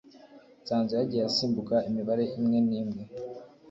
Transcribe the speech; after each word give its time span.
nasanze 0.59 0.91
yagiye 0.99 1.23
asimbuka 1.29 1.75
imibare 1.89 2.23
imwe 2.37 2.57
n’imwe 2.67 3.01